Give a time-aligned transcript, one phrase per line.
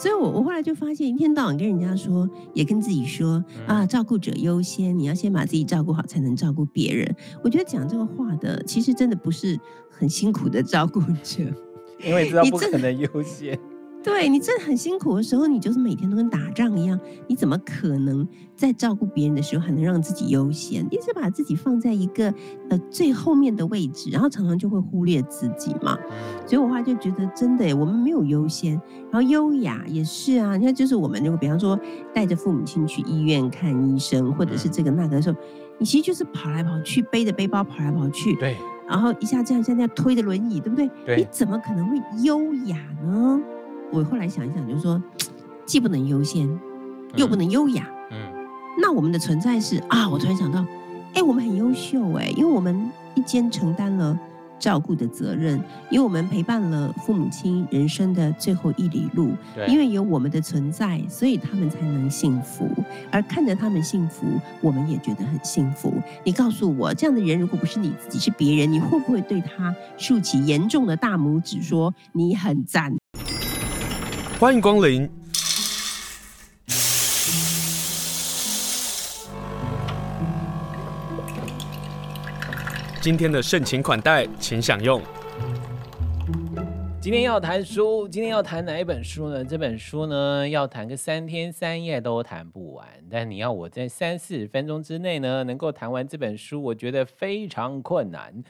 [0.00, 7.14] 所以我我后来就发现，一天到晚跟人家说，也跟自己说啊，照顾者优先，你要先把自己照顾好，才能照顾别人。
[7.44, 9.60] 我觉得讲这个话的，其实真的不是
[9.90, 11.44] 很辛苦的照顾者，
[12.02, 13.60] 因为知道不可能优先。
[14.02, 18.26] 对，你真的很辛苦的时候，你就是每天都跟打仗一样，你怎么可能
[18.56, 20.86] 在照顾别人的时候还能让自己优先？
[20.90, 22.32] 一直把自己放在一个
[22.70, 25.98] 呃最后面的位置，然后常常就会忽略自己嘛。
[26.46, 28.72] 所以我后来就觉得，真的，我们没有优先，
[29.10, 30.56] 然后优雅也是啊。
[30.56, 31.78] 你看，就是我们如果比方说
[32.14, 35.36] 带着父母亲去医院看医生，或者是这个那个的时候，
[35.78, 38.56] 你其实就是跑来跑去，背着背包跑来跑去，对，
[38.88, 40.90] 然后一下这样，一下那样推着轮椅，对不对？
[41.04, 43.40] 对，你怎么可能会优雅呢？
[43.92, 45.02] 我后来想一想，就是说，
[45.66, 46.48] 既不能优先，
[47.16, 47.86] 又不能优雅。
[48.10, 48.46] 嗯，嗯，
[48.80, 50.64] 那我们的存在是啊，我突然想到，
[51.14, 54.18] 哎，我们很优秀哎，因为我们一肩承担了
[54.58, 55.58] 照顾的责任，
[55.90, 59.32] 因为我们陪伴了父母亲人生的最后一里路。
[59.54, 62.68] 对，因为有我们的存在，所以他们才能幸福。
[63.10, 64.26] 而看着他们幸福，
[64.60, 65.92] 我们也觉得很幸福。
[66.24, 72.94] 你告诉我，这样的人如果不是你自己，是别人，你会不会对他竖起严重的大拇指，说你很赞？
[74.40, 75.06] 欢迎光临。
[83.02, 85.02] 今天的盛情款待，请享用。
[87.02, 89.44] 今天要谈书，今天要谈哪一本书呢？
[89.44, 92.86] 这本书呢，要谈个三天三夜都谈不完。
[93.10, 98.42] 但你要我在三四十分钟之内呢，能够谈完这本书，我觉得非常困难。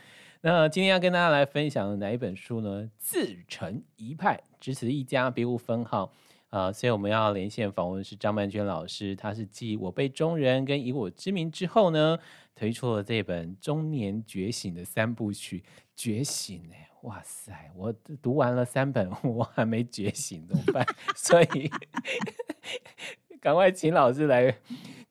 [0.42, 2.90] 那今天要跟大家来分享的哪一本书呢？
[2.96, 6.10] 自成一派，只此一家，别无分号。
[6.48, 12.18] 啊、所以我们要连线访问是张曼娟老师，他是继《我辈中人》跟《以我之名》之后呢，
[12.56, 15.62] 推出了这本《中年觉醒》的三部曲。
[15.94, 17.70] 觉醒哎，哇塞！
[17.76, 20.86] 我读完了三本， 我还没觉醒，怎么办？
[21.14, 21.70] 所以
[23.40, 24.56] 赶快请老师来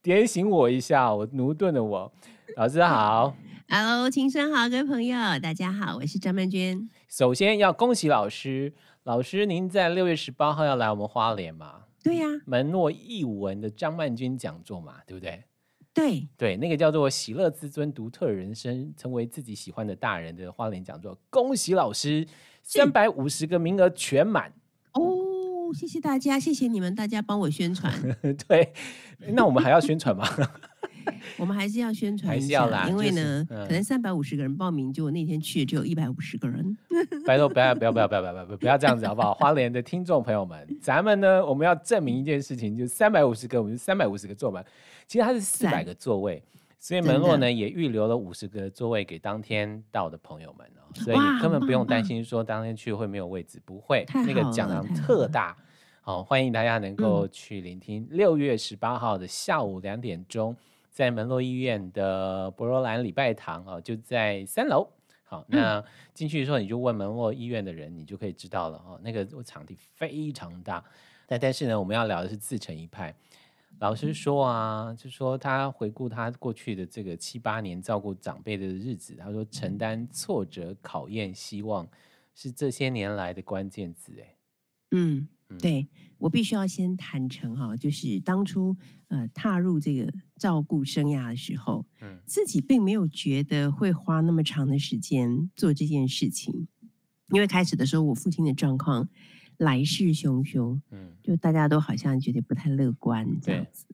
[0.01, 2.11] 点醒我一下，我駑钝的我。
[2.55, 3.35] 老师好。
[3.71, 4.09] Hello，
[4.51, 6.89] 好，各位朋友，大家好，我是张曼娟。
[7.07, 11.83] 首先要恭喜老师，老师您在六月十八号要来我们花莲嘛？
[12.03, 15.43] 对呀、啊，门诺译文的张曼娟讲座嘛，对不对？
[15.93, 22.27] 对对，那个叫做“喜乐自尊，独特人生，成为自己喜欢的大人”的花莲讲座，恭喜老师，
[22.63, 24.51] 三百五十个名额全满
[24.93, 27.93] 哦，谢谢大家，谢谢你们，大家帮我宣传。
[28.47, 28.73] 对，
[29.33, 30.27] 那我们还要宣传吗？
[31.37, 36.77] 我们还是要宣传一下，因为呢，就是嗯、可能三百五十个人报名，就我那天去只有一百五十个人。
[37.25, 39.33] 拜托，不要不要不要不要不要不要这样子好不好？
[39.33, 44.65] 花莲的听众朋友们，咱们呢，我们要证明一件事情，就是三百五十个，我们三百五十个坐满。
[45.07, 46.43] 其实它是四百个座位，
[46.77, 54.05] 所以门洛呢也预留了五十个座位给当天到的朋友们哦，所以你根本不用担心说当天去会没有位置，不会。
[54.13, 55.55] 那个讲堂特大，
[56.01, 58.07] 好，欢迎大家能够去聆听。
[58.11, 60.55] 六月十八号的下午两点钟。
[60.89, 64.87] 在门洛医院的博罗兰礼拜堂啊，就在三楼。
[65.23, 65.83] 好，那
[66.13, 68.99] 进去的时候你就问门洛医院的人，你就可以知道了哦。
[69.03, 70.83] 那个场地非常大，
[71.27, 73.15] 但但是呢，我们要聊的是自成一派。
[73.79, 81.87] 老师说啊，就说他回顾他过去的这个七八年照顾长辈的日子，他说承担挫折、考验、希望
[82.33, 84.13] 是这些年来的关键字。
[84.19, 84.35] 哎，
[84.91, 85.27] 嗯。
[85.57, 85.87] 对，
[86.19, 88.77] 我必须要先坦诚哈，就是当初
[89.07, 96.67] 呃踏入这个照顾生涯的时候，嗯，自己并没有觉得会花那么长的时间做这件事情，
[97.31, 99.09] 因为开始的时候我父亲的状况
[99.57, 103.85] 来势汹汹，嗯，就大家都好像觉得不太乐观这样子。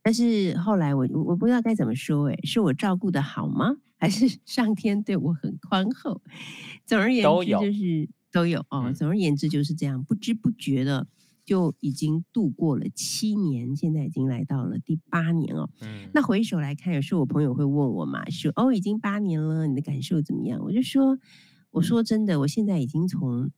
[0.00, 3.76] 但是后来我我不知道该怎么说，哎，是我照顾的好吗？
[3.98, 6.22] 还是上天对我很宽厚？
[6.86, 8.08] 总而言之，就是。
[8.36, 11.06] 都有哦，总而言之就是这样，不知不觉的
[11.46, 15.70] 就已经度过了七年，现在已经来到了第八年哦。
[15.80, 20.60] 嗯，那回首来看，有时候我朋友会问我嘛，说哦，已经八年了，你的感受怎么样？
[20.62, 21.18] 我就说，
[21.70, 23.50] 我说真的，我现在已经从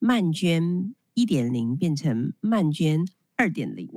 [0.00, 3.06] 曼娟一点零变成曼娟
[3.36, 3.88] 二点零，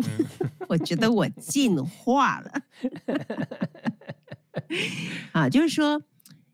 [0.68, 2.62] 我觉得我进化了。
[5.34, 6.04] 啊，就是说。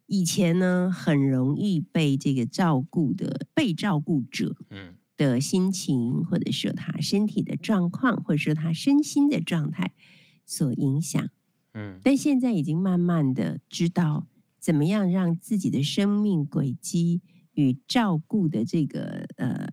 [0.07, 9.93] 以前呢，很容易被这个照顾的被照顾者，嗯，的心情，或者说他身体的状况，或者说他身心的状态
[10.45, 11.27] 所影响，
[11.73, 14.27] 嗯，但现在已经慢慢的知道
[14.59, 17.21] 怎么样让自己的生命轨迹
[17.53, 19.69] 与照顾的这个呃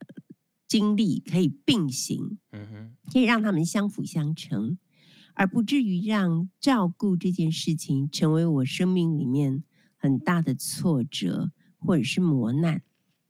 [0.67, 4.79] 经历可以并行，嗯哼，可以让他们相辅相成，
[5.35, 9.63] 而不至于让照顾这件事情成为我生命里面。
[10.03, 12.83] 很大的挫折或者是磨难，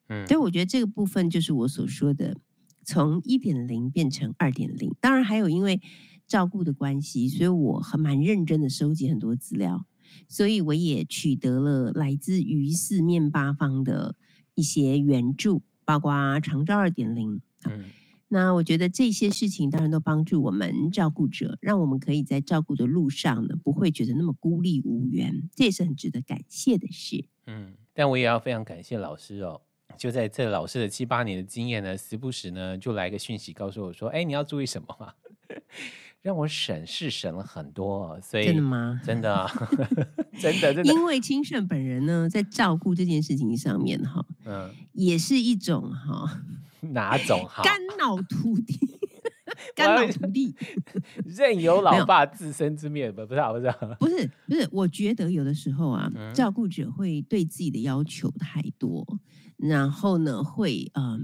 [0.08, 2.38] 嗯，所以我觉得这个部分就是我所说的
[2.82, 4.96] 从一点零变成二点零。
[4.98, 5.82] 当然还有因为
[6.26, 9.84] 照顾的关系，所以我很蛮认真的收集很多资料，
[10.28, 14.16] 所以我也取得了来自于四面八方的
[14.54, 17.42] 一些援助，包括长照二点零。
[17.68, 17.84] 嗯。
[18.34, 27.26] 那我觉得这些事情当然都帮助我们照顾者，让我们可以在照顾的路上呢，不会觉得那么孤立无援，这也是很值得感谢的事。
[27.46, 29.60] 嗯，但我也要非常感谢老师哦，
[29.98, 35.12] 就在这老师的七八年的经验呢，时不时呢就来个讯息告诉我说，哎，你要注意什么吗？
[36.22, 38.98] 让我省事省了很多，所以真的吗？
[39.04, 39.46] 真的啊，
[40.40, 46.42] 真的真的，因为清盛本人呢，在照顾这件事情上面哈，嗯，也是一种哈。
[46.90, 47.62] 哪种好？
[47.62, 48.76] 肝脑涂地，
[49.74, 50.52] 肝脑涂地，
[51.24, 53.24] 任由老爸自生自灭吧？
[53.24, 54.68] 不是，不是，不是，不是。
[54.72, 59.06] 我觉得有的时候啊，嗯、照顾者会对自己的要求太多，
[59.56, 61.20] 然后呢，会嗯、呃、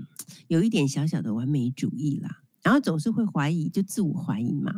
[0.46, 4.72] 有一点小小的完美主义啦，然后总是会怀疑，就自我怀疑嘛，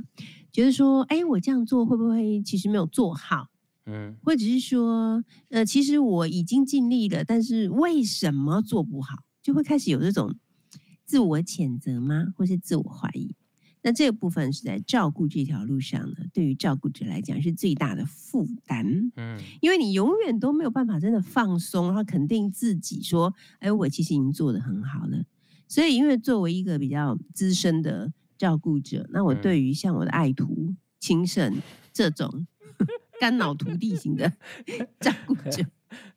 [0.51, 3.49] 觉得说，哎，我这样做会不会其实没有做好？
[3.85, 9.17] 嗯，或者是说，呃，其实我已经尽力了，但是为什么做不好？
[9.43, 10.35] 就会开始有这种。
[11.11, 12.33] 自我谴责吗？
[12.37, 13.35] 或是自我怀疑？
[13.83, 19.11] 那这个部分是在照顾这条路上呢，对于照顾者来讲是最大的负担。
[19.17, 25.25] 嗯，因为你永远都没有办法真的放松，然后肯定自己说：“哎，我其实已经做得很好了。”
[25.67, 31.61] 所以，因为作为一个比较资深的照顾者，那我对于像我的爱徒、清盛
[31.93, 32.47] 这种
[33.21, 34.33] 干脑涂地型的
[35.01, 35.67] 照顾者。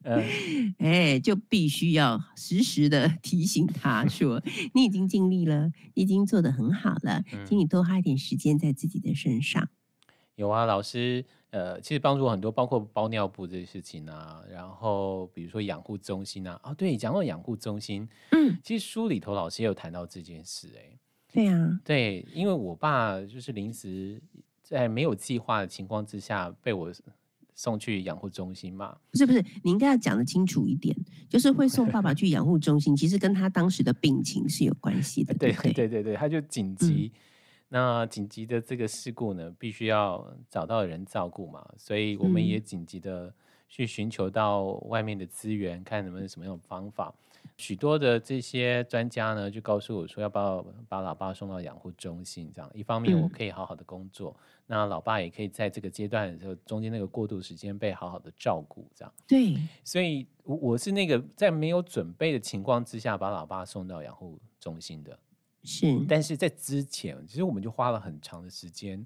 [0.04, 0.22] 呃，
[0.80, 4.42] 哎，就必须要时时的 提醒他说
[4.76, 9.70] ：“你已经尽力了，你已经做得很好了，请你多花一点时间在自己的身上。”
[10.36, 20.98] 有啊，老师，呃，其实帮助我很多，包括包尿布这些事情啊，然后比如说养护中心啊，哦，对，讲到养护中心，嗯，其实书里头老师也有谈到这件事，哎，
[21.32, 24.20] 对啊，对，因为我爸就是临时
[24.64, 26.92] 在没有计划的情况之下被我。
[27.56, 28.98] 送去养护中心嘛？
[29.12, 30.96] 不是不是，你应该要讲得清楚一点，
[31.30, 35.34] 就是会送爸爸 去养护中心，其实跟他当时的病情是有关系的。
[35.36, 37.20] 对对对对对，他就紧急，嗯、
[37.70, 43.34] 那紧急的这个事故呢，必须要找到人照顾嘛，所以我们也紧急的
[43.68, 47.14] 去寻求到外面的资源，看能不能什么样的方法。
[47.58, 52.52] 许多的这些专家呢，就告诉我说，要不要把老爸送到养护中心？
[52.54, 59.14] 这样一方面我可以好好的工作，嗯、那老爸也可以在这个阶段的时候，中间那个过渡时间被好好的照顾，这样。
[59.28, 65.18] 对，所以我是那个在没有准备的情况之下，把老爸送到养护中心的。
[65.64, 69.06] 是，但是在之前，其实我们就花了很长的时间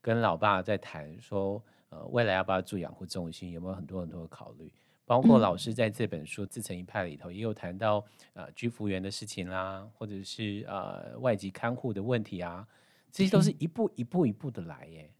[0.00, 4.72] 跟老爸在谈，说，呃，未来要不要住养护中心，有没有很多很多的考虑。
[5.08, 12.66] 包括老师在这本书《自成一派》里头也有谈到，呃，居服员的事情啦，或者是呃外籍看护的问题啊，
[13.10, 15.10] 这些都是一步一步一步的来耶。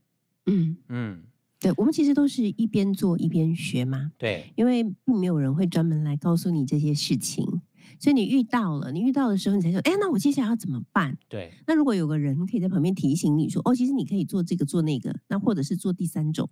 [0.44, 1.23] 嗯嗯，
[1.58, 4.12] 对，我们其实都是一边做一边学嘛。
[4.18, 7.47] 对，因为并没有人会专门来告诉你这些事情，
[7.99, 11.16] 所以你遇到了，你遇到的时候，你才说，哎，那我接下来要怎么办？
[11.30, 16.50] 对，那如果有个人可以在旁边提醒你说，哦，其实你可以做这个做那个，那或者是做第三种，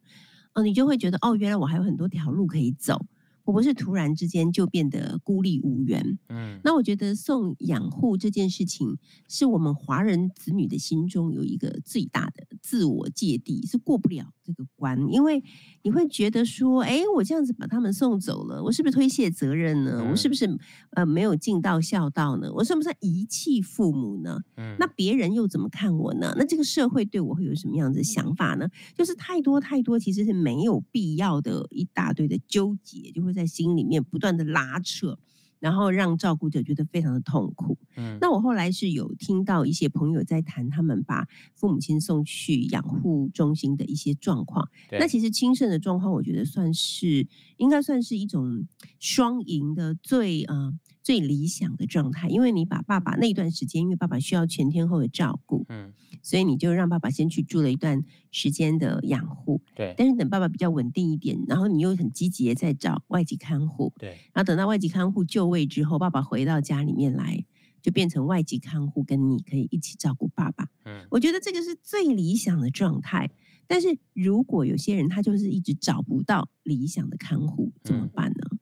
[0.54, 3.04] 哦，你就会觉得，哦，原来我还有很多条路可以走。
[3.46, 8.98] 我不是突然之间就变得孤立无援，嗯，那我觉得送养护这件事情，
[9.28, 15.40] 是我们华人子女的心中有一个最大的自我芥蒂，是过不了这个关，因为
[15.82, 20.04] 你会觉得说，哎，我这样子把他们送走了，我是不是推卸责任呢？
[20.10, 20.58] 我是不是
[20.96, 22.52] 呃没有尽到孝道呢？
[22.52, 24.40] 我算不算遗弃父母呢？
[24.56, 26.34] 嗯，那别人又怎么看我呢？
[26.36, 28.68] 那这个社会对我会有什么样子的想法呢？
[28.96, 33.36] 就是太多太多，其实是没有必要的一大堆的纠结，就会。
[33.36, 35.18] 在心里面不断的拉扯，
[35.66, 37.76] 然后让照顾者觉得非常的痛苦。
[37.96, 44.68] 嗯，那我后来是有听到一些朋友在谈，他们把父母亲送去养护中心的一些状况。
[44.92, 48.68] 那其实轻生的状况，我觉得算是应该算是一种
[49.00, 50.72] 双赢的最呃
[51.06, 55.92] 最理想的状态，因为你把爸爸那段时间，因为爸爸需要全天候的照顾，嗯。
[56.20, 59.94] 所以你就让爸爸先去住了一段时间的养护，对。
[59.96, 64.08] 但是等爸爸比较稳定一点，然后你又很积极的在找外籍看护，对。
[64.32, 67.44] 然后等到外籍看护就位之后，爸爸回到家里面来，
[67.80, 70.66] 就变成外籍看护跟你可以一起照顾爸爸。
[70.86, 73.30] 嗯，我觉得这个是最理想的状态。
[73.68, 78.44] 但是如果有些人他就是一直找不到理想的看护，怎么办呢？
[78.50, 78.58] 嗯、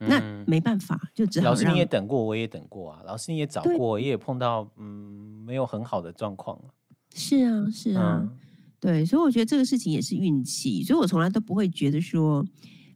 [0.00, 1.50] 那没办法，就只好。
[1.50, 3.02] 老师你也等过，我也等过啊。
[3.04, 6.58] 老师你也找过，也有碰到嗯没有很好的状况。
[7.14, 8.38] 是啊，是啊，嗯、
[8.80, 10.82] 对，所以我觉得这个事情也是运气。
[10.82, 12.46] 所以我从来都不会觉得说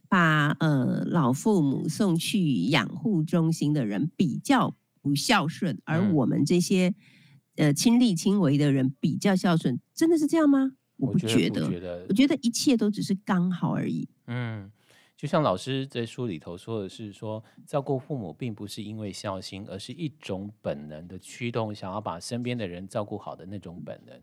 [0.09, 6.87] 把呃老父母送去养护中心的人比较不孝顺，而我们这些、
[7.57, 10.71] 嗯、呃亲力亲为的人比较孝顺，真的是这样吗？
[10.97, 14.07] 我不觉得，我觉得，我觉得一切都只是刚好而已。
[14.25, 14.71] 嗯。
[15.25, 24.15] 就像老师在书里头说的是说，照顾父母并不是因为孝心，而是一种本能的驱动，想要把身边的人照顾好的那种本能。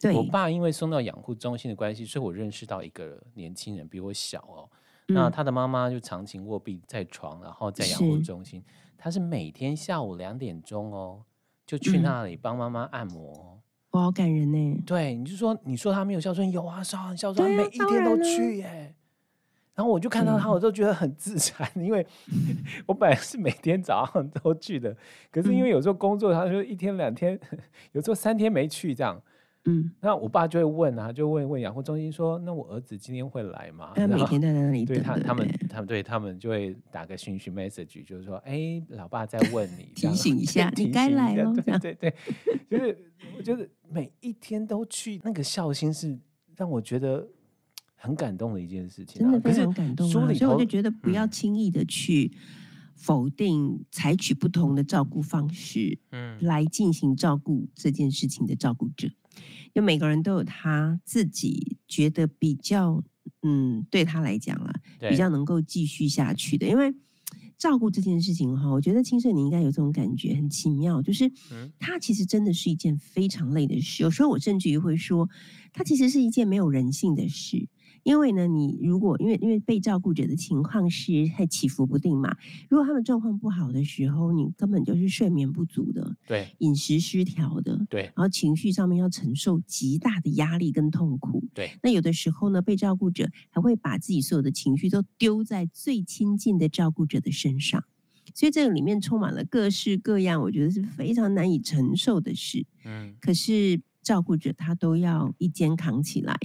[0.00, 4.70] 对，我爸因为送到养护中心的关系，所以我认识到一个年轻人比我小哦。
[5.08, 11.24] 嗯、那他的妈妈就长期卧病在床，然后在养护中心，是他是每天下午两点钟哦，
[11.66, 13.32] 就去那里帮妈妈按摩。
[13.56, 14.80] 嗯、我好感人呢。
[14.86, 18.94] 对，你就说你说他没有孝顺，有啊，孝很孝顺，每一天都去耶。
[19.74, 22.06] 然后我就看到他，我就觉得很自残，因为
[22.86, 24.96] 我本来是每天早上都去的，
[25.30, 27.38] 可是因为有时候工作，他说一天两天，
[27.92, 29.20] 有时候三天没去这样。
[29.66, 42.14] 嗯，那我爸就会问啊，就问问养护中心说：“那我儿子今天会来吗？”他每天在那里 对他，他们，他们对他们就会打个讯息 message，就是说：“哎，老爸在问你， 提醒一下，你该来了。”对对对，
[42.70, 46.14] 就是我觉得每一天都去，那个孝心是
[46.54, 47.26] 让我觉得。
[48.04, 50.12] 很感动的一件事情，真的非常感动啊！
[50.12, 52.30] 所以我就觉得不要轻易的去
[52.94, 59.08] 否定采取不同的照顾方式，嗯，来进行照顾这件事情的照顾者，
[59.72, 63.02] 因为每个人都有他自己觉得比较，
[63.42, 64.74] 嗯，对他来讲啊，
[65.08, 66.68] 比较能够继续下去的。
[66.68, 66.94] 因为
[67.56, 71.32] 照顾这件事情哈，我觉得青社你应该有这种感觉，很奇妙，就是
[71.78, 74.02] 它其实真的是一件非常累的事。
[74.02, 75.26] 有时候我甚至于会说，
[75.72, 77.66] 它其实是一件没有人性的事。
[78.04, 82.36] 因为呢，你如果因为因为被照顾者的情况是很起伏不定嘛，
[82.68, 91.70] 如果他们状况不好的时候，你根本就是睡眠不足的，对，饮食失调的，对，然后情绪上面要承受极大的压力跟痛苦，对。
[91.82, 97.82] 那有的时候呢，被照顾者还会把自己所有的情绪都丢在最亲近的照顾者的身上，
[98.34, 102.66] 所以这个里面充满了各式各样，我觉得是非常难以承受的事。
[102.84, 103.80] 嗯，可是。
[104.04, 106.38] 照顾者他都要一肩扛起来，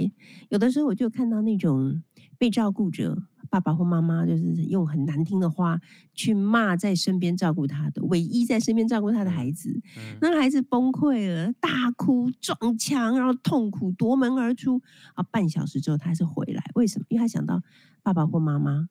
[0.49, 2.01] 有的时候我就看到那种
[2.37, 5.79] 被照顾者爸爸或妈妈，就是用很难听的话
[6.13, 14.81] 去骂在身边照顾他的唯一在身边照顾他的孩子，嗯、那个孩子崩溃了，大哭撞墙，然后痛苦夺门而出
[15.15, 15.23] 啊！
[15.23, 17.05] 半小时之后他还是回来，为什么？
[17.09, 17.61] 因为他想到
[18.01, 18.87] 爸爸或妈妈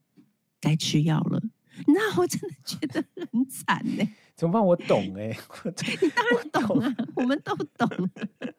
[0.61, 1.43] 该吃药了。
[1.89, 4.05] 那我真的觉得很惨呢。
[4.35, 4.65] 怎么办？
[4.65, 5.29] 我懂哎，
[6.01, 7.89] 你当然懂啊，我，我们都懂。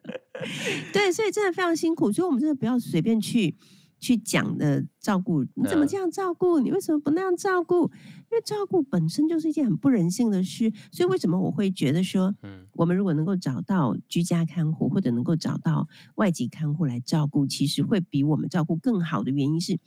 [0.92, 3.54] 对，所以真的非常辛苦，所以我们真的不要随便去
[3.98, 5.42] 去讲的照顾。
[5.54, 6.58] 你怎么这样照顾？
[6.60, 7.90] 你为什么不那样照顾？
[8.30, 10.72] 因为照顾本身就是一件很不人性的事。
[10.92, 19.78] 所以为什么我会觉得说，嗯，我们如果能够找到居家看护，或者能够找到外籍看护来照顾，其实会比我们照顾更好的原因是，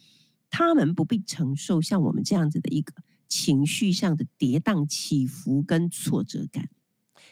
[0.49, 2.93] 他们不必承受像我们这样子的一个。
[3.27, 6.69] 情绪上的跌宕起伏跟挫折感，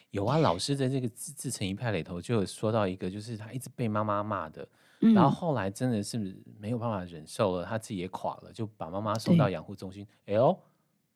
[0.10, 0.38] 有啊。
[0.38, 4.68] 老师在这个自自成一派里头就有说到一个，就是他一直被妈妈骂的，
[5.02, 6.18] 嗯、然后后来真的是
[6.60, 10.08] 没有办法忍受了，他自己也垮了，就把妈妈送到养护中心。
[10.26, 10.58] 哎呦，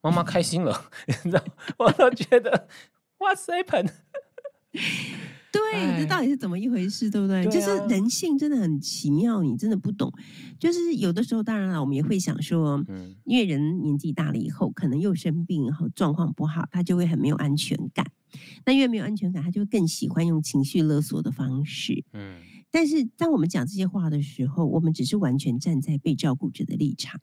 [0.02, 1.44] 妈妈开心了， 你知道，
[1.78, 2.68] 我都觉得
[3.20, 3.86] 哇塞盆。
[5.56, 7.46] 对，这到底是怎么一回事，对不对？
[7.46, 10.12] 对啊、就是人性真的很奇妙，你真的不懂。
[10.60, 18.06] 就是有的时候，当然了，我们也会想说，嗯，因为人年纪大了以后，可能又生病，然后状况不好，他就会很没有安全感。
[18.66, 22.04] 那越没有安全感，他就会更喜欢用情绪勒索的方式。
[22.14, 27.22] 嗯，但是当我们讲这些话的时候，我们只是完全站在被照顾者的立场。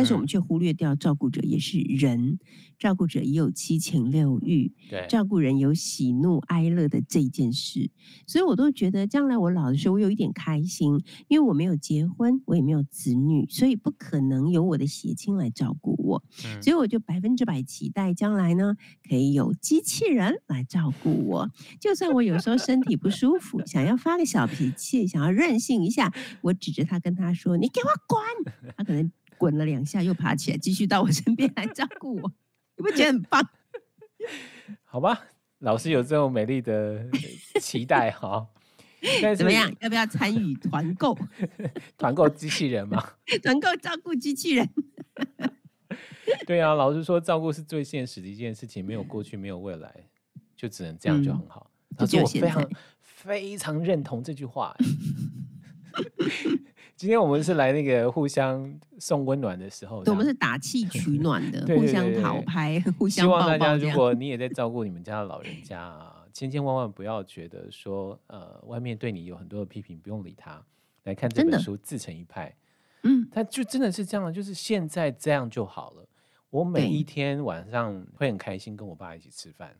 [0.00, 2.38] 但是我们却忽略掉，照顾者也是人，
[2.78, 7.90] 照顾者也有七情六欲，对，照顾人有喜怒哀乐的这件事，
[8.26, 18.74] 所以我都觉得将来我老的时候，我有一点开心，因为我没有结婚，我也没有子女，所以不可能有我的血亲来照顾我，嗯、所以我就百分之百期待将来呢，
[19.06, 29.12] 可以有机器人来照顾我，就算我有时候身体不舒服，想要发个小脾气，想要任性一下，我指着他跟他说：“你给我滚！”他可能。
[29.40, 32.30] 滚了两下，又爬起来，继续到我身边来照顾我，
[32.76, 33.48] 你不觉得很棒？
[34.84, 35.28] 好吧，
[35.60, 37.08] 老师有这种美丽的
[37.58, 38.46] 期待哈。
[39.34, 39.74] 怎么样？
[39.80, 41.16] 要不要参与团购？
[41.96, 43.14] 团购机器人吗？
[43.42, 44.68] 团购照顾机器人。
[46.46, 50.04] 对啊，老师说照顾是最现实的一件事情，没有过去，没有未来，
[50.54, 51.70] 就只能这样就很好。
[51.96, 52.70] 他说、嗯、我非常
[53.00, 54.76] 非常认同这句话。
[57.00, 63.40] 今天我们是来那个互相送温暖的时候，我们是打气取暖的， 互相讨拍，互相抱抱。
[63.40, 70.62] 希望大家，如果你也在照顾你们家的老人家啊， 千千万万不要觉得说，呃，外面对你有很多的批评，不用理他。
[71.04, 72.54] 来看这本书，自成一派。
[73.04, 76.06] 嗯，他就真的是这样，就是现在这样就好了。
[76.50, 79.74] 我每一天晚上会很开心跟我爸一起吃饭，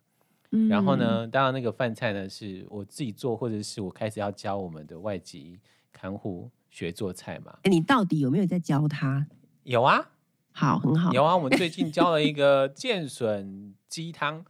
[0.52, 5.58] 嗯，然后呢，当然那个饭菜呢是我自己做，或者是我开始要教我们的外籍
[5.92, 7.58] 看护学做菜嘛。
[7.64, 9.26] 哎，你到底有没有在教他？
[9.64, 10.08] 有啊，
[10.52, 11.12] 好，很好。
[11.12, 14.44] 有啊，我们最近教了一个 剑笋鸡汤。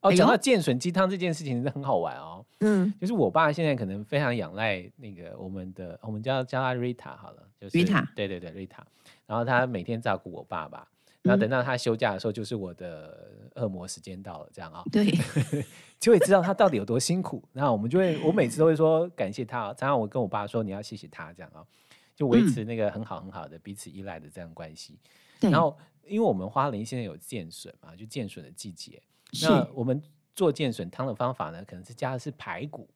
[0.00, 2.44] 哦，讲到剑笋鸡汤这件事情真的很好玩哦。
[2.60, 8.80] 嗯，就是我爸现在可能非常仰赖那个我们的，我们叫叫他 Rita 好了，就是 Rita，对对对 Rita。
[9.26, 10.86] 然后他每天照顾我爸爸，
[11.24, 14.84] 然后等到他休假的时候，就是我的恶魔时间到了，这样啊、哦。
[14.92, 15.10] 对，
[15.98, 17.42] 就会知道他到底有多辛苦。
[17.52, 19.68] 然后我们就会，我每次都会说感谢他。
[19.74, 21.66] 常常我跟我爸说，你要谢谢他，这样啊、哦，
[22.14, 24.98] 就维持那个很好很好的彼此依赖的这样关系。
[25.40, 25.50] 对。
[25.50, 25.76] 然后，
[26.06, 29.02] 因为我们花莲现在有剑笋嘛，就剑笋的季节。
[29.42, 30.00] 那我们
[30.36, 32.86] 做剑笋汤的方法呢，可能是加的是排骨。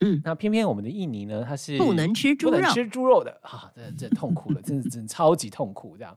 [0.00, 6.16] 嗯，那偏偏我们的印尼呢，它是不能吃猪肉，不能吃猪肉的啊，这这痛苦了，真的真的超级痛苦这样。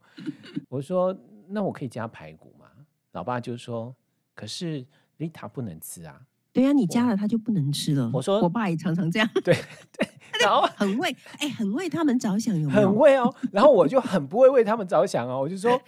[0.67, 1.15] 我说，
[1.49, 2.65] 那我可以加排骨吗？
[3.11, 3.95] 老爸就说，
[4.35, 4.85] 可是
[5.17, 6.21] 丽塔不能吃啊。
[6.51, 8.09] 对呀、啊，你加了他就不能吃了。
[8.13, 9.29] 我说，我爸也常常这样。
[9.43, 9.55] 对
[9.97, 10.07] 对，
[10.41, 13.33] 然后很为哎、欸，很为他们着想有没有，很为哦。
[13.51, 15.79] 然后我就很不会为他们着想哦，我就说，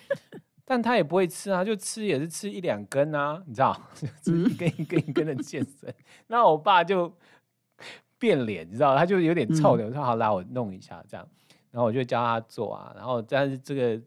[0.65, 3.79] 但他也不会吃啊，就吃也是吃一两根啊，你知道，
[4.25, 5.93] 一根一根一根的健身。
[6.27, 7.13] 那我爸就。
[8.21, 9.85] 变脸，你知道，他就有点臭的。
[9.85, 11.25] 我、嗯、说好，啦我弄一下这样，
[11.71, 13.97] 然后我就教他做啊，然后但是这个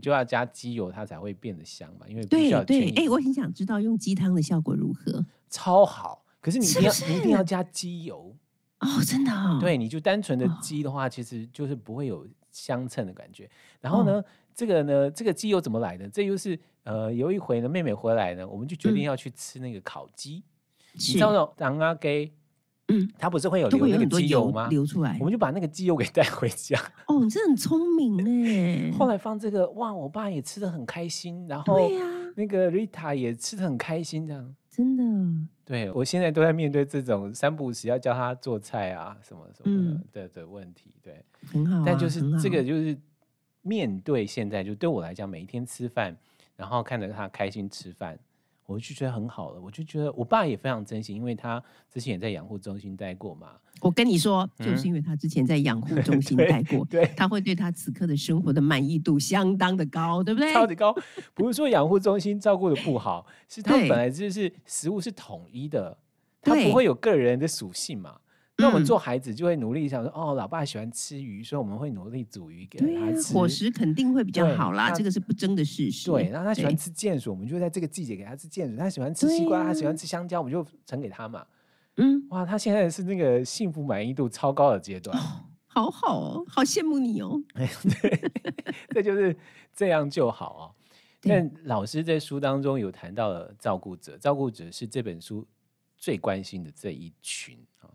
[0.00, 2.90] 就要加鸡油，它才会变得香嘛，因为对对。
[2.96, 5.24] 哎，我很想知道用鸡汤的效果如何？
[5.48, 8.36] 超好，可是你一定要一定要加鸡油
[8.80, 9.58] 哦，真的、哦。
[9.60, 13.50] 对，你就单纯的鸡的话、哦，其实就是不会有相称的感觉。
[13.80, 14.24] 然后呢，哦、
[14.54, 16.08] 这个呢，这个鸡油怎么来的？
[16.08, 20.42] 这又是呃，有一回呢，妹妹回来呢，我们就决定要去吃那个烤鸡，
[20.94, 22.32] 嗯、你知道那种当阿给。
[22.88, 24.68] 嗯，它不是会有留那个机油吗？
[24.68, 26.78] 流出来，我们就把那个鸡油给带回家。
[27.06, 28.92] 哦，你这很聪明 哎！
[28.98, 32.04] 后来放这个，哇，我爸也吃的很开心，然后对呀
[32.36, 35.04] 那个 Rita 也吃的很开心，这样真的。
[35.64, 41.82] 对，我现在都在面对这种三不五时要教他做菜啊什么什么的的问题，对，很好。
[41.86, 42.94] 但就是这个，就是
[43.62, 46.14] 面对现在，就对我来讲，每一天吃饭，
[46.54, 48.18] 然后看着他开心吃饭。
[48.66, 53.48] 我就觉得很好了，我就觉得我爸也非常珍惜，因为他之前也在养护中心待过嘛。
[53.80, 60.52] 我跟你说，就是因为他之前在养护中心 待过，对，他会对他此刻的生活的满意度相当的高，对不对？
[60.54, 60.94] 超级高，
[61.34, 65.98] 不是说养护中心照顾的不好，是他本来就是食物是统一的，
[66.40, 68.16] 他不会有个人的属性嘛。
[68.58, 73.34] 那我们做孩子就会努力想说，嗯、哦，老爸喜欢吃鱼，所以我们会努力煮鱼给他吃。
[73.34, 76.08] 伙食肯定会比较好啦，这个是不争的事实。
[76.10, 78.76] 对，然后他喜欢吃剑笋，我们就在这个季节给他吃剑笋。
[78.76, 81.44] 他喜欢吃西瓜，啊，他喜欢吃香蕉，我们就盛给他嘛。
[81.96, 85.22] 嗯，哇，他现在是那个幸福满意度超高的阶段，哦，
[85.66, 87.42] 好好哦，好羡慕你哦。
[87.54, 88.30] 对，
[88.94, 89.36] 这就是
[89.74, 90.64] 这样就好哦。
[91.26, 95.46] 但老师在书当中有谈到了照顾者，照顾者是这本书
[95.96, 97.88] 最关心的这一群啊。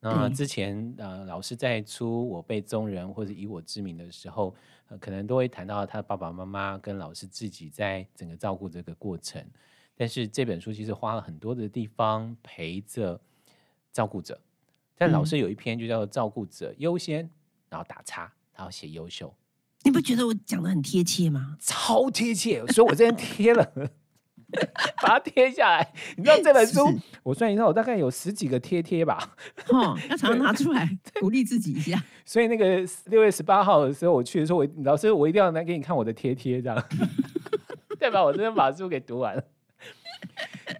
[0.00, 4.54] 那之前呃，老师在出《我辈中人》或者以我之名的时候，
[4.88, 9.44] 呃，可能都会谈到他爸爸妈妈跟老师自己在整个照顾这个过程。
[9.96, 13.20] 但是这本书其实花了很多的地方陪着
[13.92, 14.38] 照顾者。
[14.96, 17.28] 但老师有一篇就叫做“照顾者优先”，
[17.68, 19.34] 然后打叉，然后写优秀。
[19.82, 21.56] 你不觉得我讲的很贴切吗？
[21.60, 23.90] 超贴切，所以我这边贴了。
[25.02, 26.86] 把它贴下来，你知道这本书，
[27.22, 29.36] 我算一下，我大概有十几个贴贴吧。
[29.68, 30.88] 哦，要常常拿出来
[31.20, 32.02] 鼓励自己一下。
[32.24, 36.84] 所以那个六月十八号的时候，我去的时候，我老师我一定要来给你看我的贴贴，这样
[37.98, 39.42] 代表我真的把书给读完了。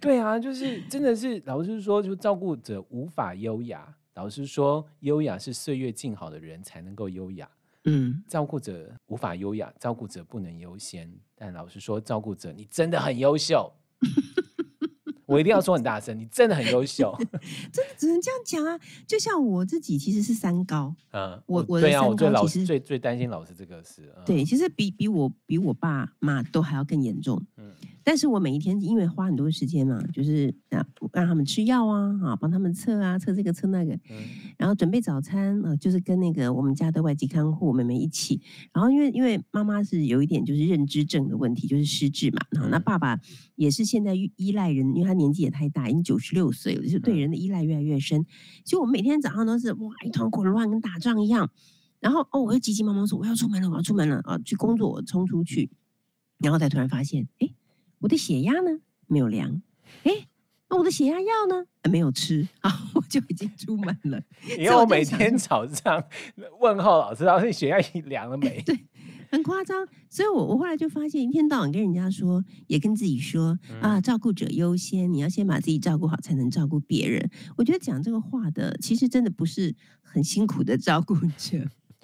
[0.01, 3.95] 对啊，就是真的是老师说，就照顾者无法优雅。
[4.15, 7.47] 老师说，优雅是岁月静好的人才能够优雅。
[7.89, 11.11] 嗯，照顾者无法优雅，照顾者不能优先。
[11.35, 13.71] 但老实说，照顾者你真的很优秀，
[15.25, 17.15] 我一定要说很大声，你真的很优秀，
[17.71, 18.79] 真的只能这样讲啊！
[19.07, 27.71] 就像我自己其实是三高，嗯，我我的三高其实对啊，我最老最最担心老师这个事，嗯，对，其实比比我比我爸妈都还要更严重，嗯。
[28.07, 34.15] 但是我每一天因为花很多时间嘛，就是让让他们吃药啊，啊，帮他们测啊，测这个测那个，嗯，
[34.57, 38.41] 然后准备早餐啊，就是跟那个我们家的外籍看护妹妹一起。
[38.71, 43.19] 然后因为因为妈妈是有一点就是认知症的问题，就是失智嘛，然后那爸爸
[43.55, 48.25] 也是现在依赖人，因为他年纪也太大，已经九十六岁了，就是对人的依赖越来越深。
[48.63, 51.51] 所以我们每天早上都是哇一团混乱，跟打仗一样。
[51.99, 55.69] 然后哦，我又急急忙忙说我要出门了，我要出门了啊，去工作，我冲出去，
[56.37, 57.49] 然后才突然发现，哎。
[57.99, 58.79] 我的血压呢？
[59.07, 59.61] 没有量。
[60.03, 60.27] 哎，
[60.69, 61.65] 那我的血压药呢？
[61.89, 64.21] 没有吃啊， 我就已经出门了。
[64.57, 66.03] 因为我每天早上
[66.59, 68.61] 问候老师，老师血压量了没？
[68.67, 68.77] 对，
[69.31, 69.87] 很夸张。
[70.09, 77.29] 所以我我后来就发现，一天到晚跟人家说，也跟自己说啊，照顾者优先，你要先把自己照顾好，才能照顾别人。
[77.55, 81.57] 我觉得讲这个话的，其实真的不是很辛苦的照顾者，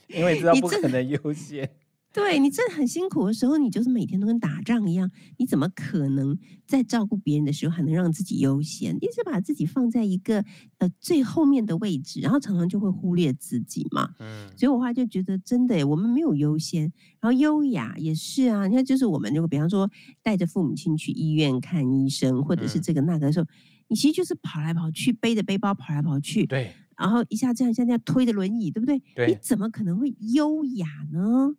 [0.07, 1.69] 因为知道不可能优先。
[2.13, 8.95] 对，你真的很辛苦的时候，你就是每天都跟打仗一样，你怎么可能在照顾别人的时候还能让自己优先？
[8.97, 10.45] 一直把自己放在一个
[10.77, 14.11] 呃最后面的位置，然后常常就会忽略自己嘛。
[14.19, 16.83] 嗯，所以我后来就觉得真的，我们没有优先，
[17.19, 18.67] 然后优雅也是啊。
[18.67, 19.89] 你看，就是我们如果比方说
[20.21, 23.47] 带着父母亲去医院看医生，或者是这个那个的时候，
[23.87, 29.01] 你其实就是跑来跑去，背着背包跑来跑去，对，然后一下这样一下这样推着轮椅，对不对？
[29.15, 31.55] 对，你怎么可能会优雅呢？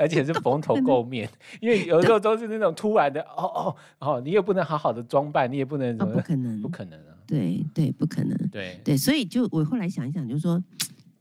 [0.00, 1.28] 而且是蓬头垢面，
[1.60, 8.80] 因为有时候都是那种突然的，哦哦哦，你也不能好好的装扮，你也不能怎么，哦、不可能，不可能啊，对对，不可能，对。
[8.84, 10.62] 对，所以就我后来想一想，就是说，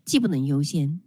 [0.03, 0.99] 既不能优先，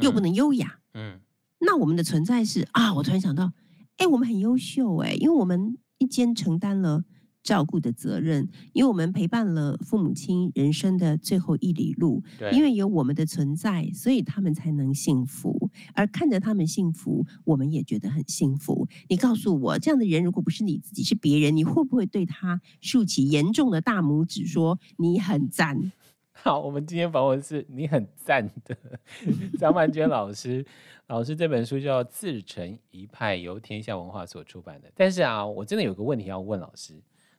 [0.00, 1.20] 又不能优雅，嗯，嗯，
[1.60, 3.52] 那我们的存在是啊，我突然想到，
[3.98, 7.04] 哎，我们很优秀哎，因为我们一肩承担了。
[7.42, 15.70] 照顾的责任，因为我们陪伴了父母亲人生的最后一里路，对，因为有我们的存在，所以他们才能幸福。
[15.94, 18.86] 而看着他们幸福，我们也觉得很幸福。
[19.08, 25.92] 你告诉我，这样的人如果不是你自己，是别人，你会不会对他竖起严重的大拇指，说你很赞？
[26.32, 28.76] 好，我们今天访问是你很赞的
[29.58, 30.64] 张曼娟老师。
[31.08, 34.90] 老师这本书叫《自成一派》，由天下文化所出版的。
[34.94, 36.94] 但是啊，我真的有个问题要问老师。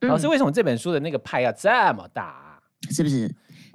[0.08, 2.58] 老师，为什么这本书的那个派要这么大啊？
[2.90, 3.34] 是不是？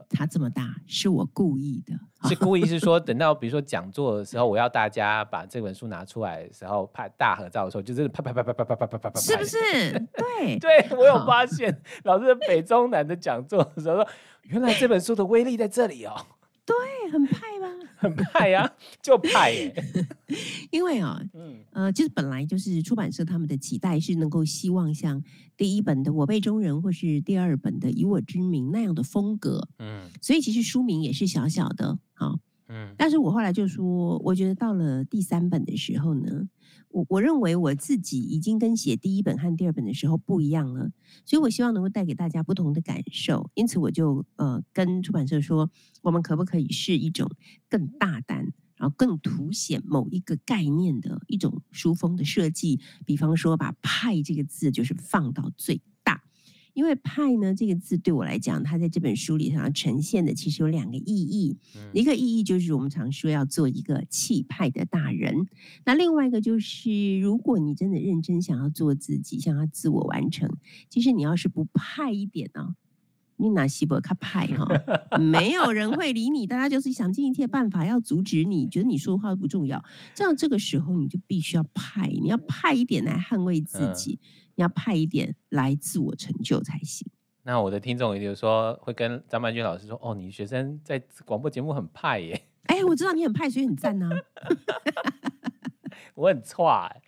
[0.09, 1.93] 它这么大是我故意的，
[2.29, 9.91] 是故意是说等到比如说讲座的时候，我要大家把这本书拿出来的时候拍大合照的时候，就真的啪啪啪啪啪啪啪啪啪啪，是不是？
[10.15, 14.07] 对，对我有发现，老师的北中南的讲座的时候说，
[14.43, 16.15] 原来这本书的威力在这里哦。
[16.67, 17.67] 对，很派吧？
[17.95, 19.73] 很派呀、啊， 就派耶。
[20.69, 25.23] 因为啊、哦，嗯，呃，就是本来就是出版社他们的期待是能够希望像
[25.55, 32.37] 第一本的《我辈中人》或是第二本的《以我之名》那样的风格，嗯，所以其实书名也是小小的，好，
[32.69, 36.49] 嗯，但是我后来就说，我觉得到了第三本的时候呢。
[36.89, 40.89] 我我认为我自己已经跟写第一本和第二本的时候不一样了，
[41.25, 45.69] 所以我希望能够带给大家不同的感受，因此我就呃跟出版社说，
[46.01, 47.29] 我们可不可以是一种
[47.69, 55.81] 更大胆，然后更凸显某一个概念的一种书封的设计，比方说把“派”这个字就是放到最。
[56.77, 61.57] 因为“派”呢这个字对我来讲，它在这本书里想要呈现的其实有两个意义。
[61.91, 65.47] 一个意义就是我们常说要做一个气派的大人，
[65.85, 70.47] 那另外一个就是如果你真的认真想要做自己，想要自我完成，
[70.87, 72.75] 其实你要是不派一点呢、哦，
[73.37, 74.67] 你拿西伯卡派哈，
[75.17, 79.83] 没有人会理你，大家就是想尽一切办法要阻止你，觉得你说的话不重要。
[80.13, 84.19] 这样这个时候你就必须要派，你要派一点来捍卫自己。
[84.21, 87.09] 嗯要派一点来自我成就才行。
[87.43, 94.17] 那我的听众也就是说，会跟张曼娟老师说：“哦，你学生在广播节目很派耶。”哎，我知道你很派，所以很赞呢、啊。
[96.13, 97.01] 我很差哎。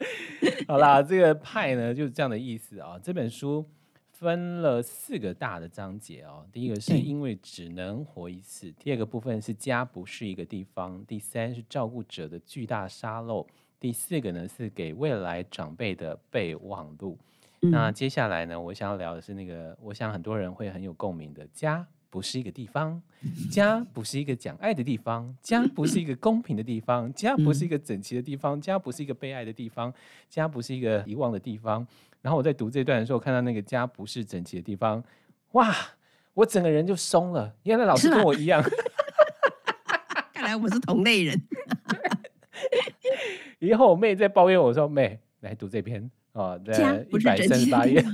[0.66, 3.02] 好啦，这个派呢就是这样的意思啊、哦。
[3.04, 3.68] 这本书
[4.12, 6.46] 分了四个大的章节哦。
[6.54, 13.46] 第一个是因为只能活一次，第二个部分是家不是一个地方，第三是照顾者的巨大沙漏，
[13.78, 17.18] 第四个呢是给未来长辈的备忘录。
[17.62, 21.46] 那接下来呢，我想要聊的是那个，我想很多人会很有共鸣的。
[21.54, 23.02] 家不是一个地方，
[23.52, 29.94] 家不是一个讲爱的地方，家不是一个公平的地方，家不是一个整齐的地方，家不是一个被爱的地方，
[30.30, 31.86] 家不是一个遗忘的地方。
[32.22, 35.04] 然后我在读这段的时候，看到那个家不是整齐的地方，
[35.52, 35.76] 哇，
[36.34, 37.54] 我整个人就松了。
[37.64, 38.64] 原来老师跟我一样，
[40.34, 41.40] 看来我们是同类人。
[43.60, 48.04] 以后我妹在抱怨我说：“妹，来读这篇。”哦，在一百三十八页。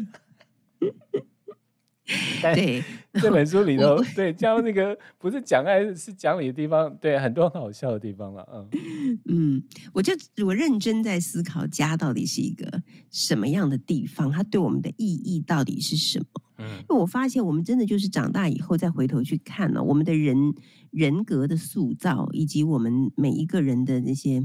[2.39, 2.83] 对，
[3.19, 8.47] 这本书里头，对，教那个不是讲爱，是讲理的地方，对，很多很好笑的地方了。
[8.53, 10.13] 嗯 嗯，我就
[10.45, 14.31] 我认真在思考，家到底是一个什么样的地方？
[14.31, 16.54] 它对我们的意义到底是什么？
[16.57, 20.53] 嗯，因为我发现，我们真的就是长大以后再回头去看呢，我们的人
[20.91, 24.41] 人格的塑造，以及我们每一个人的那些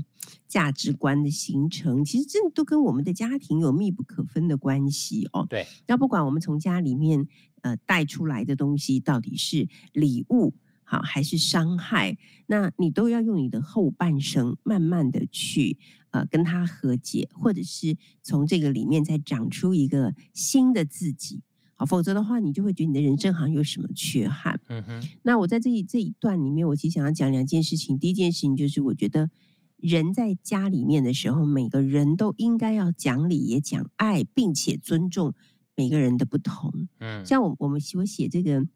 [0.48, 5.46] 价值观的形成，其实真的都跟我们的家庭有密不可分的关系哦。
[5.48, 7.28] 对，要不管我们从家里面
[7.62, 15.78] 呃带出来的东西到底是礼物好还是伤害，那你都要用你的后半生慢慢的去
[16.10, 21.42] 呃跟他和解，或者是从这个里面再长出一个新的自己。
[21.86, 24.60] 否则的话，你就会觉得你的人生好像有什么缺憾。
[24.68, 25.08] 嗯哼。
[25.22, 27.98] 那我在这一这一段里面，我其实想要讲两件事情。
[27.98, 29.30] 第一件事情就是，我觉得
[29.76, 35.34] 人在家里面的时候，每个人都应该要讲理，也讲爱，并且尊重
[35.74, 36.88] 每个人的不同。
[36.98, 38.66] 嗯，像我我们我写这个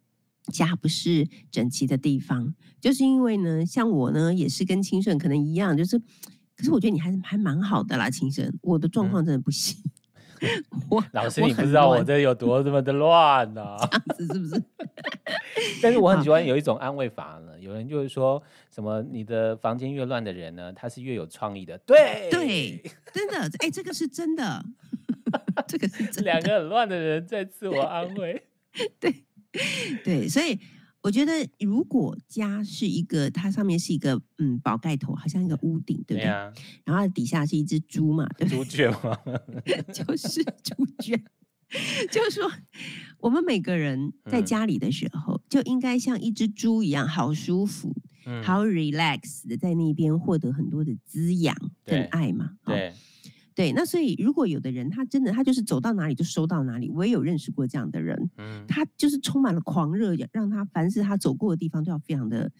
[0.52, 5.98] 家不是整齐的地方，就是因为呢，像我呢也是跟清顺可能一样，就是，
[6.56, 9.76] 可是我觉得你还是还蛮好的啦，清顺，我的状况真的不行。
[11.12, 13.78] 老师，你不知道我这有多这么的乱呢、啊？
[13.90, 14.62] 这样子是不是？
[15.82, 17.52] 但是我很喜欢有一种安慰法呢。
[17.58, 21.78] 有人就是说什么，你的房间越乱的人呢，他是越有创意的。
[21.78, 24.64] 对对，真的，哎、欸，这个是真的，
[25.66, 26.32] 这个是真的。
[26.32, 28.42] 两个很乱的人在自我安慰。
[29.00, 29.24] 对
[30.04, 30.58] 对，所以。
[31.04, 36.24] 我觉得，如果家是一个，它上面是一个嗯宝盖头，好像一个屋顶，对不对？
[36.24, 36.50] 对啊、
[36.82, 38.64] 然后底下是一只猪嘛，对不对？
[38.64, 39.18] 猪圈吗？
[39.92, 41.22] 就是猪圈。
[42.10, 42.50] 就是说，
[43.18, 52.52] 我们每个人在家里的时候，嗯、就应该像一只猪一样，好舒服，嗯、好 relax 的在那边获得很多的滋养跟爱嘛。
[52.64, 52.94] 对。
[53.54, 62.50] 对，那所以如果有的人他真的他就是走到哪里就收到哪里，我也有认识过这样的人，嗯，他就是充满了狂热，让他凡是他走过的地方都要非常的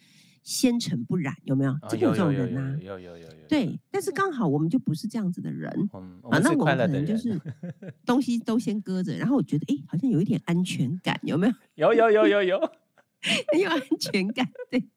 [0.44, 1.72] 纤尘不染，有没有？
[1.72, 3.48] 哦、这种人啊，有有有，有，有，有，有。
[3.48, 7.40] 对，但是刚好我们就不是这样子的人，嗯、啊，那我们可能就是
[8.06, 11.54] 东西都先搁着，然后我觉得哎，好像有一点安全感，有没有？
[11.92, 12.58] 有有有有有，
[13.52, 14.48] 很有安全感。
[14.70, 14.88] 对，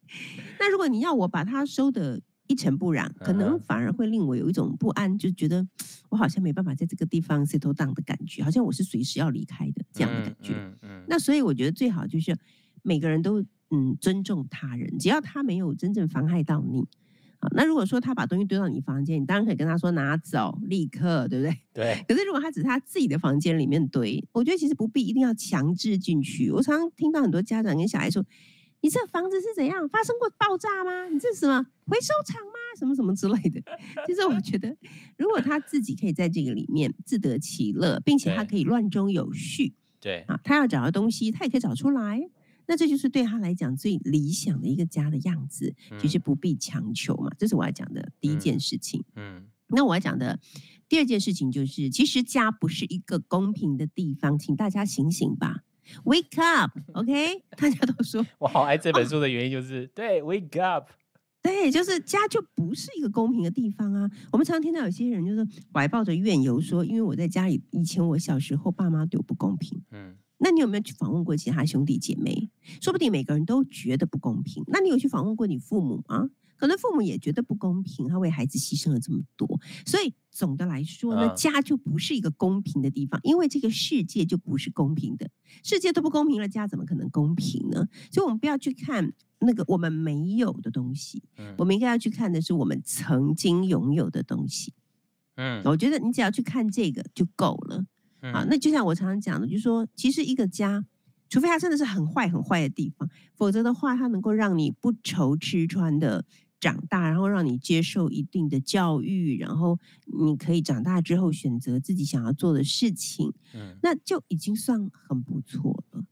[0.60, 2.22] 那如果你要我把它收的。
[2.48, 5.68] 一尘不染，可能反而会令我有一种不安，就觉得
[6.10, 10.54] 我好像没办法在这个地方 settle down 的感觉，好像我是随时要离开的这样的感觉。
[10.54, 12.36] 嗯嗯嗯、那所以我觉得最好就是
[12.82, 16.86] 每个人都嗯尊重他人，只要他没有真正妨害到你。
[17.40, 21.62] 好，那如果说他把东西堆到你房间，你当然可以跟他说拿走，立刻，对不对？
[21.74, 22.06] 对。
[22.08, 26.50] 可是如果他只是他自己的房间里面堆，我觉得其实不必一定要强制进去。
[26.50, 28.26] 我常常听到很多家长跟小孩说。
[28.82, 31.08] 你这房子是怎样发生过爆炸吗？
[31.08, 32.54] 你这是什么回收厂吗？
[32.78, 33.62] 什么什么之类的。
[34.06, 34.76] 其实我觉得，
[35.18, 42.30] 如果他自己可以在这个里面自得其乐，并且他可以乱中有序，对啊，他要找的东西他也可以找出来，
[42.68, 45.74] 那这就是对他来讲最理想的一个家的样子。
[46.00, 49.04] 其实不必强求嘛，这是我要讲的第一件事情。
[49.16, 50.40] 嗯，那我要讲的
[50.88, 55.64] 第二件事情就是，其实家不是一个公平的地方，请大家醒醒吧。
[56.06, 57.42] Wake up，OK？Okay?
[57.58, 60.90] 大家都说我好爱这本书的原因就是，哦、对，Wake up，
[61.42, 64.10] 对，就是家就不是一个公平的地方啊。
[64.32, 69.82] 我们常常听到有些人就是怀抱着怨尤说，因为我在家里以前我小时候爸妈对我不公平。
[69.92, 72.50] 嗯，那你有没有去访问过其他兄弟姐妹？
[72.82, 74.64] 说不定每个人都觉得不公平。
[74.68, 76.30] 那你有去访问过你父母吗？
[76.58, 85.30] 可能父母也觉得不公平，他为孩子牺牲了这么多，所以总的来说呢，家就不是一个公平的地方，因为这个世界就不是公平的，
[85.64, 87.88] 世界都不公平了，家怎么可能公平呢？
[88.12, 91.22] 所以，我们不要去看那个我们没有的东西，
[91.60, 94.74] 我们应该要去看的是我们曾经拥有的东西。
[95.36, 97.86] 嗯，我觉得你只要去看这个就够了。
[98.34, 100.86] 好，那就像我常常讲的，就是说，其实一个家。
[101.30, 106.24] 除非它真的是很坏很坏的地方，否则的话，它能够让你不愁吃穿的
[106.58, 116.06] 长大，然后让你接受一定的教育，然后你可以长大之后选择自己想要做的事情，嗯，那就已经算很不错了。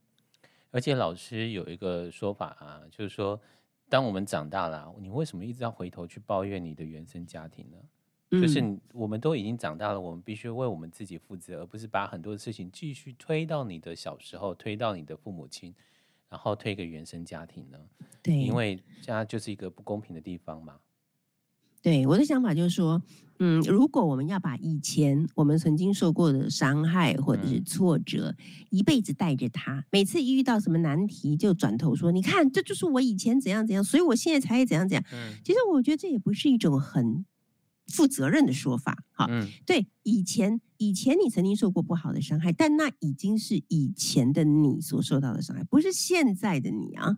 [0.72, 3.40] 而且老师有一个说法啊，就是说，
[3.88, 7.78] 当我们长大了，你为什么一直要回头去抱怨你的原生家庭呢？
[8.42, 15.74] 就是我们都已经长大了，我们必须为我们自己负责，而不是把很多的事情继续推到你的小时候，推到你的父母亲，
[16.30, 17.78] 然后推给原生家庭呢？
[18.22, 20.76] 对，因为家就是一个不公平的地方嘛。
[21.82, 23.00] 对，我的想法就是说，
[23.38, 35.06] 嗯，如果我们要把以前我们曾经受过的伤害或者是挫折，嗯、一辈子带着他，每次一遇到什么难题就转头说，你看，这就是我以前怎样怎样，所以我现在才会怎样怎样。
[35.14, 37.24] 嗯，其实我觉得这也不是一种很。
[37.88, 47.18] 负责任的说法，好，嗯，对，以前以前你曾经受过不好的伤害，但那已经是以前的你所受到的伤害，不是现在的你啊。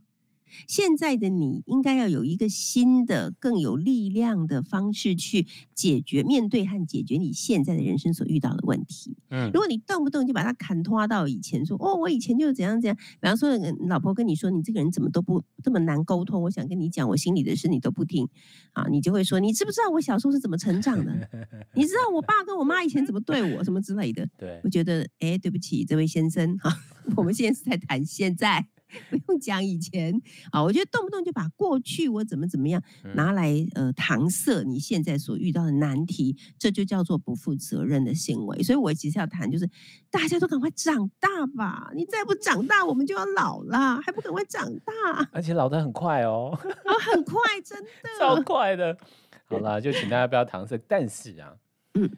[0.68, 9.16] 现在的你应该要有一个新的、更有力量的方式去解决、面对和解决你现在的人生所遇到的问题。
[9.30, 13.50] 嗯，如果你动不动就把它砍拖到以前，说哦，我以前就是怎样怎样，比方说
[13.88, 18.28] 老婆跟你说你这个人怎么都不这么难沟通，我想跟你讲我心里的事，你都不听
[18.74, 21.30] 啊，你就会说你知不知道我小时候是怎么成长的？
[21.74, 24.28] 你知道我爸跟我妈以前怎么对我什么之类的？
[24.38, 26.76] 对，我觉得哎，对不起，这位先生哈，
[27.16, 28.68] 我们现在是在谈现在。
[29.10, 30.14] 不用讲以前
[30.52, 32.82] 啊，我觉得动不动就把过去我怎么怎么样
[33.16, 38.64] 拿来呃搪塞你现在所遇到的难题，这就叫做不负责任的行为。
[38.64, 39.70] 所以我其实要谈就是，
[40.10, 41.92] 大家都赶快长大吧！
[41.96, 44.94] 你再不长大，我们就要老了，还不赶快长大？
[45.32, 48.98] 而且老得很快哦，哦， 很快，真的， 超快的。
[49.46, 50.78] 好了，就请大家不要搪塞。
[50.88, 51.56] 但是啊，
[51.96, 52.10] 嗯，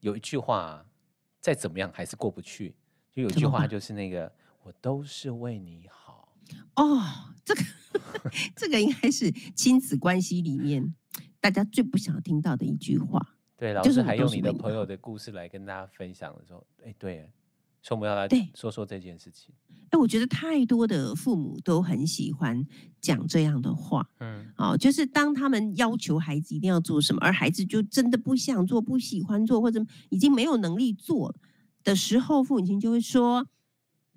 [0.00, 0.84] 有一句话、啊，
[1.40, 2.74] 再怎么样还是过不去。
[3.12, 4.32] 就有一句话，就是那个
[4.68, 6.28] “我都是为你好”。
[6.76, 7.02] 哦，
[7.42, 7.62] 这个
[8.54, 10.94] 这个应该是亲子关系里面
[11.40, 13.34] 大家最不想听到的一句话。
[13.56, 17.30] 对，老师还用你的朋友的故事来跟大家分享的时候，哎，对，
[17.82, 19.54] 说我们要来说说这件事情。
[19.90, 22.62] 哎，我觉得太多的父母都很喜欢
[23.00, 31.34] 讲这样的话，嗯，哦，就是当他们要求孩子一定要做什么，而孩子就真的不想做、不喜欢做，或者已经没有能力做
[31.82, 33.48] 的时候，父母亲就会说：“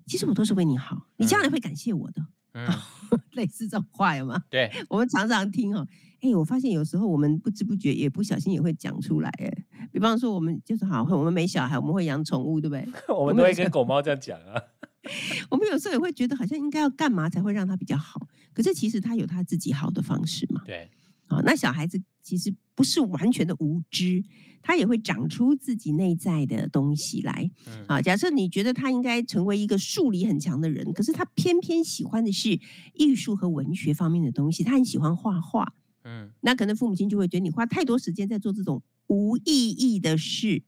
[0.06, 2.68] 其实我都是为你好，你将来会感谢我的。”嗯，
[3.32, 4.42] 类似这种话有吗？
[4.50, 5.86] 对，我们常常听哦。
[6.20, 9.30] 哎，我发现有时候我们不知不觉也不小心也会讲出来。
[9.38, 9.50] 哎，
[9.90, 12.86] 比方说我们就是好，我们没小孩，我们会养宠物，对不对？
[13.08, 14.60] 我们都会跟狗猫这样讲啊。
[15.50, 18.20] 我们有时候也会觉得，好像应该要干嘛才会让它比较好？
[18.52, 20.60] 可是其实它有它自己好的方式嘛。
[20.66, 20.90] 对，
[21.26, 24.22] 好，那小孩子其实不是完全的无知，
[24.62, 27.50] 他也会长出自己内在的东西来。
[27.86, 32.58] 啊，假设你觉得他应该成为一个数理很强的人，可是他偏偏喜欢的是
[32.94, 35.74] 艺术和文学方面的东西，他很喜欢画画。
[36.04, 40.62] 嗯，那可能父母亲就会觉得你花太多时间在做这种无意义的事。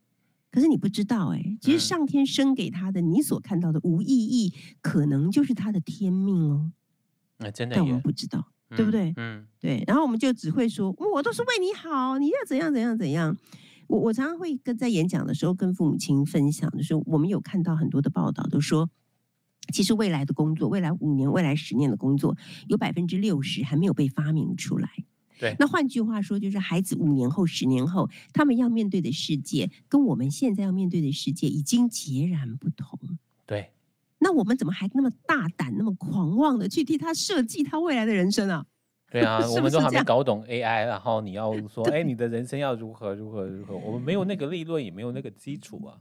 [0.51, 6.71] 可是你不知道哎、欸，其实上天生给他的，你所看到的无意义，可能就是他的天命哦。
[7.39, 9.13] 那真的，但我们不知道，对不对？
[9.17, 9.83] 嗯，对。
[9.87, 13.37] 然后我们就只会说，我都是为你好，你要怎样怎样怎样。
[13.87, 18.89] 我我常常会跟在演讲的时候跟父母亲分享的时候，我们有看到很多的报道，都说，
[19.73, 22.37] 其实未来的工作，未来五年、未来十年的工作，
[22.69, 24.89] 有百分之六十还没有被发明出来。
[25.39, 32.99] 对，那换句话说，就是孩子五年后、十年后，他们要面对的世界，跟我们现在要面对的世界已经截然不同。
[33.45, 33.73] 对，
[34.25, 38.65] 那我们怎么还那么大胆、那么狂妄的去替他设计他未来的人生啊？
[39.13, 43.77] 对啊， 是是我们都还没搞懂 AI，然后你要说，哎，你的人生要如何如何如何？
[43.77, 45.95] 我们没有那个理论，也没有那个基础啊。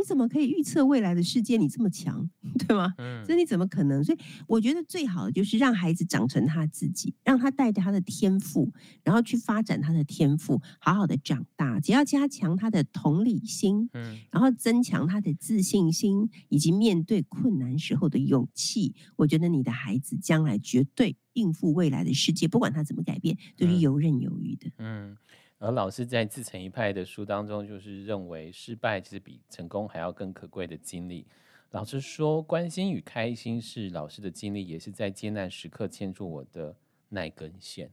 [0.00, 1.58] 你怎么可以预测未来的世界？
[1.58, 2.28] 你这么强，
[2.66, 2.94] 对吗？
[2.96, 4.02] 嗯，所以你怎么可能？
[4.02, 8.72] 所以我觉得最好的就是让孩子长成他自己，让他带着他的天赋，
[9.04, 11.78] 然后去发展他的天赋，好好的长大。
[11.80, 24.68] 只要加强他的同理心，嗯，然后增强他的自信心，以及面对困难时候的勇气，我觉得你的孩子将来绝对应付未来的世界，不管他怎么改变，都是游刃有余的。
[24.78, 25.10] 嗯。
[25.10, 25.16] 嗯
[25.60, 31.26] 而老师在自成一派的书当中，就是认为失败其实比成功还要更可贵的经历。
[31.72, 36.74] 老师说，关心与开心是老师的经历，也是在艰难时刻牵住我的
[37.10, 37.90] 那根线。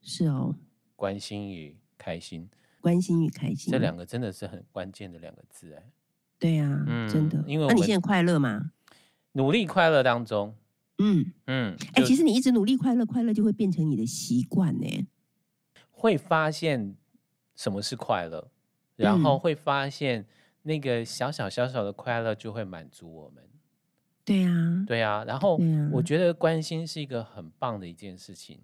[0.00, 0.56] 是哦，
[0.96, 2.48] 关心与开心，
[2.80, 5.92] 关心与开心，这两个真的是很关键的两个字哎。
[6.38, 7.44] 对呀、啊，嗯，真的。
[7.46, 8.72] 因为那你现在快乐吗？
[9.32, 10.54] 努力快乐当中，
[10.96, 15.06] 嗯嗯，哎、欸，其实你一直努力快乐，快乐就会变成你的习惯呢。
[16.02, 16.96] 会发现
[17.54, 18.50] 什么是快乐，
[18.96, 20.26] 然后会发现
[20.62, 23.48] 那个小小小小的快乐就会满足我们。
[24.24, 25.24] 对呀，对呀。
[25.24, 25.60] 然后
[25.92, 28.58] 我觉得关心是一个很棒的一件事情，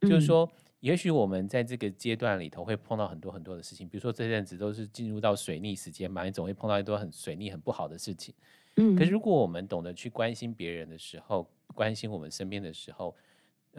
[0.00, 8.34] 就是说，也许我们在这个阶段里头会碰到很多很多的事情，比如说这阵子都是进入到水逆时间嘛，你总会碰到一多很水逆、很不好的事情。
[8.76, 13.14] 嗯，可是如果我们懂得去关心别人的时候，关心我们身边的时候。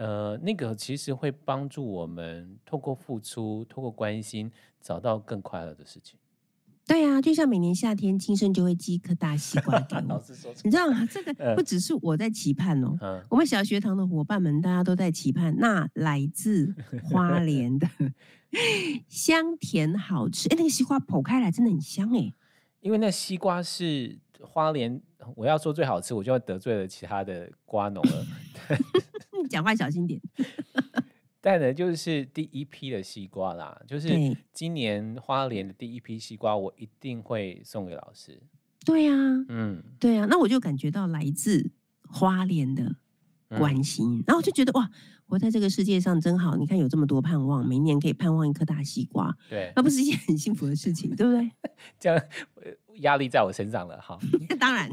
[0.00, 6.18] 呃，那个其实会帮助我们透过付出、透过关心，找到更快乐的事情。
[6.86, 10.00] 对啊，就像每年夏天，金生就会寄一颗大西瓜给我。
[10.08, 11.06] 老师说，你知道吗？
[11.10, 17.86] 这个不只是我在期盼哦，嗯、我们小学堂的伙伴们，大家都在期盼那来自花莲的
[19.06, 20.48] 香甜好吃。
[20.48, 22.32] 哎，那个西瓜剖开来真的很香哎，
[22.80, 24.98] 因为那西瓜是花莲，
[25.36, 28.26] 我要说最好吃，我就要得罪了其他的瓜农了。
[29.50, 30.20] 讲话小心点。
[31.42, 34.10] 但呢，就是第一批的西瓜啦，就是
[34.52, 38.38] 今年花莲的第一批西瓜，我一定会送给老师。
[38.84, 41.70] 对呀、啊，嗯，对呀、啊，那我就感觉到来自
[42.02, 42.96] 花莲的
[43.56, 44.90] 关心，嗯、然后我就觉得哇，
[45.26, 46.56] 活在这个世界上真好。
[46.56, 51.50] 你看有这么多盼望，每年可以盼望一颗大西瓜，对，那不是一件很幸福的事情，对不对？
[51.98, 52.22] 这样
[52.96, 54.18] 压力在我身上了，哈。
[54.58, 54.90] 当然，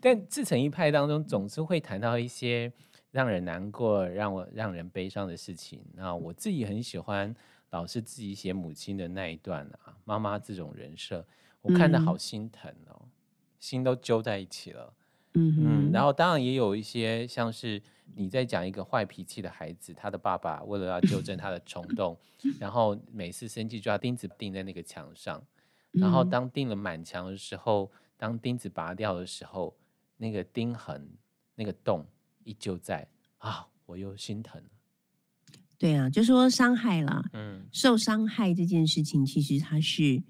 [0.00, 2.72] 但自成一派当中总是会谈到一些。
[3.12, 7.34] 让人难过、让我让人悲伤的事情，那我自己很喜欢
[7.70, 11.26] 老师自己写母亲的那一段啊，妈妈这种人设，
[11.60, 13.10] 我看的好心疼哦，嗯、
[13.58, 14.94] 心都揪在一起了。
[15.34, 17.82] 嗯嗯，然后当然也有一些像是
[18.14, 22.16] 你在讲一个坏脾气的孩子，他的爸爸为了要纠正他的冲动，
[22.60, 25.42] 然后每次生气就要钉子钉在那个墙上，
[25.90, 27.90] 然后当钉了满墙的时候，
[28.20, 29.74] 当钉子拔掉的时候，
[30.18, 31.08] 那个钉痕
[31.54, 32.06] 那个洞。
[32.42, 33.06] 依旧在
[33.36, 34.68] 啊，我又心疼了。
[35.78, 40.22] 对啊，就说伤害了，嗯，受伤害这件事情，其实它是，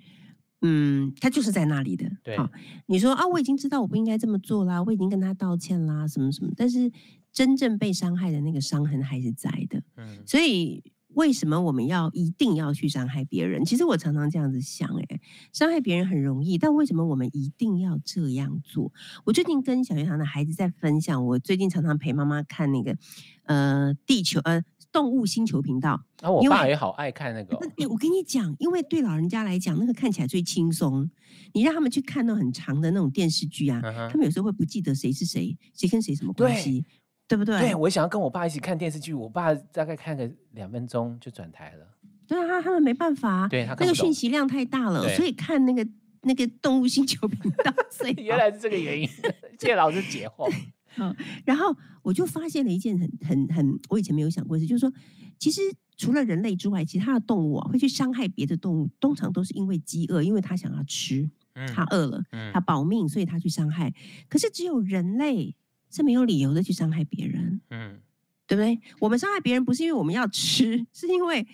[0.60, 2.10] 嗯，它就是在那里的。
[2.24, 2.50] 对，好，
[2.86, 6.90] 你说啊，我已经知道我不应该这么做啦，我已经跟他道歉啦，什么什么，但是
[7.32, 9.82] 真正被伤害的那个伤痕还是在的。
[9.96, 10.82] 嗯，所以。
[11.14, 13.64] 为什么我们要一定要去伤害别人？
[13.64, 15.20] 其实我常常这样子想，诶，
[15.52, 18.92] 伤害别人很容易，但为什么我们一定要这样做？
[19.24, 22.96] 我最近跟小学堂的孩子在分享，我最近常常陪妈妈看那个
[23.44, 26.04] 呃地球呃动物星球频道。
[26.22, 27.60] 啊，我爸也好爱看那个、哦。
[27.90, 31.10] 我跟你讲，因为对老人家来讲，那个看起来最轻松。
[31.52, 36.84] 你让他们去看那种很长的那种电视剧啊，嗯、他们有时候会不记得谁是谁，谁跟谁什么关系。
[37.30, 37.60] 对不对？
[37.60, 41.86] 对，我想要跟我爸一起看电视剧，我爸大概看个两分钟就转台了。
[42.26, 45.86] 对啊，他们没办法，对他那个讯息量太大了，所以看那个
[46.22, 47.72] 那个动物星球频道。
[47.88, 49.06] 所以 原来是这个原因，
[49.60, 50.52] 谢谢老师解惑。
[50.96, 51.14] 嗯，
[51.44, 51.72] 然后
[52.02, 54.92] 我就发现了一件很很很我以前没有想过的事，就是说，
[55.38, 55.60] 其实
[55.96, 61.30] 除了人类之外，其他的动物啊会去伤害别的动物，通常都是因为饥饿，因为他想要吃，
[61.72, 62.20] 他饿了，
[62.52, 63.94] 他保命，所以他去伤害。
[64.28, 65.54] 可是只有人类。
[65.90, 68.00] 是没有理由的去伤害别人，嗯，
[68.46, 68.80] 对不对？
[69.00, 71.46] 我们伤害别人不是因为我们要吃， 是因为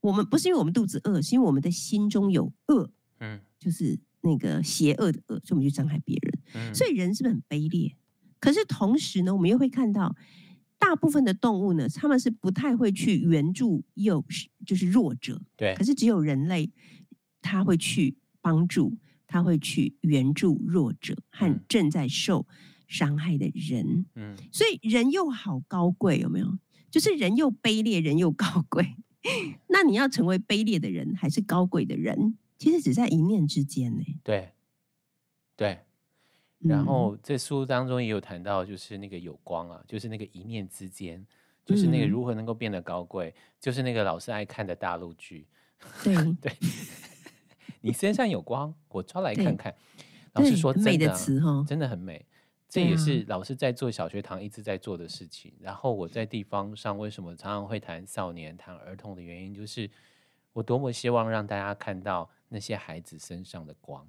[0.00, 6.38] 我们不是因为我们肚子饿，是因为我们的心中有恶，嗯，就是那个邪恶的恶，所以我们去伤害别人。
[6.54, 7.96] 嗯，所以人是不是很卑劣？
[8.38, 10.14] 可是同时呢，我们又会看到
[10.78, 14.24] 大部分的动物呢，他们是不太会去援助幼，
[14.66, 15.74] 就是弱者，对。
[15.76, 16.70] 可是只有人类，
[17.40, 22.46] 他会去帮助，他会去援助弱者和正在受。
[22.86, 26.58] 伤害的人，嗯，所以人又好高贵，有没有？
[26.90, 28.96] 就是人又卑劣，人又高贵。
[29.68, 32.36] 那你要成为卑劣的人，还是高贵的人？
[32.58, 34.04] 其实只在一念之间呢。
[34.22, 34.52] 对，
[35.56, 35.80] 对。
[36.58, 41.26] 然后这书当中也有谈到，就是那个有光啊，就是那个一念之间，
[41.64, 45.46] 就是那个如何能够变得高贵，嗯、就是那个老师爱看的大陆剧。
[46.04, 46.52] 对 对，
[47.82, 49.74] 你身上有光，我抓来看看。
[50.34, 52.24] 老师说真的、啊，美的词哈，真的很美。
[52.72, 55.52] 这也是老师在做小学堂一直在做的事情。
[55.60, 59.90] 然后我在地方上为什么常常会谈少年、谈儿童的原因，就是
[60.54, 64.08] 我多么希望让大家看到那些孩子身上的光。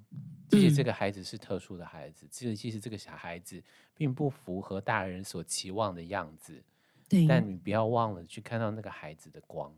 [0.50, 3.62] 其实这个孩子是特殊的孩子，其实其实这个小孩子
[3.94, 6.64] 并不符合大人所期望的样子。
[7.10, 9.76] 对，但你不要忘了去看到那个孩子的光。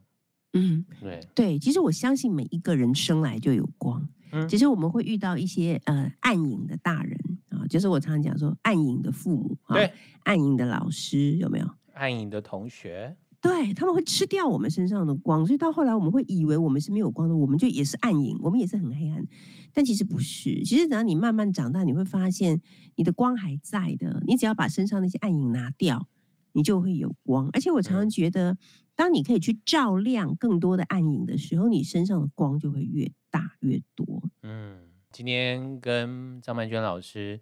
[0.56, 4.08] 嗯，对对，其实我相信每一个人生来就有光。
[4.32, 7.68] 嗯，其实我们会遇到一些呃暗影的大人啊。
[7.68, 9.92] 就是我常常讲说，暗影的父母，对，
[10.24, 11.70] 暗影的老师有没有？
[11.94, 19.26] 暗影的同学，对，他们会吃掉我们身上的光，所以到后来我们会以为我们是没有光的，我们就也是暗影，我们也是很黑暗。
[19.74, 22.62] 但其实不是，其实只要你慢慢长大，你会发现
[22.96, 24.24] 你的光还在的。
[24.26, 26.08] 你只要把身上那些暗影拿掉，
[26.54, 27.50] 你就会有光。
[27.54, 28.58] 而且我常常觉得，
[28.96, 34.24] 当你可以去照亮更多的暗影的时候，你身上的光就会越大越多。
[34.44, 34.90] 嗯。
[35.12, 37.40] 今天跟张曼娟老师，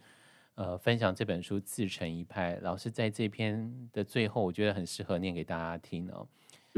[0.53, 2.55] 呃，分享这本书《自成一派》。
[2.61, 6.27] 老师在这篇的最后，我觉得很适合念给大家听哦。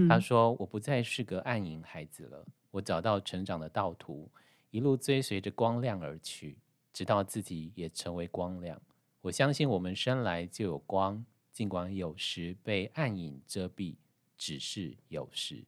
[0.07, 4.29] 他说：“我不再是个暗影孩子了，我找到成长的道途，
[4.71, 6.55] 一路追随着光亮而去，
[6.93, 8.81] 直到自己也成为光亮。
[9.19, 13.95] 我相信我们生来就有光，尽管有时被暗影遮蔽，
[14.37, 15.63] 只是有时。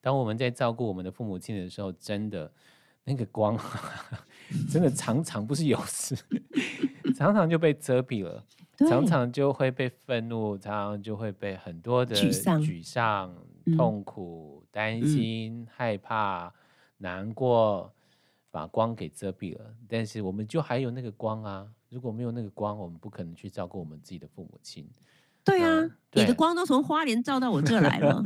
[0.00, 2.50] 当我们在照顾我们的父母亲的时候，真的。”
[3.02, 3.58] 那个光
[4.70, 6.14] 真的常常不是有时，
[7.16, 8.44] 常常就被遮蔽了，
[8.76, 13.34] 常常就会被愤怒，常常就会被很多的沮丧、沮丧、
[13.74, 16.54] 痛苦、担心、害怕、
[16.98, 17.92] 难过，
[18.50, 19.74] 把光给遮蔽了。
[19.88, 21.66] 但是我们就还有那个光啊！
[21.88, 24.86] 如果没有那个光，我们不可能去照顾我们自己的父母亲。
[25.50, 28.22] 对啊，嗯、你的光都从花莲照到我这来了，